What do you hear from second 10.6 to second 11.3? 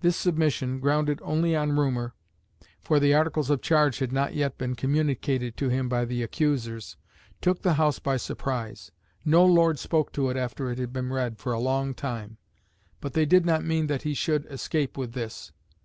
it had been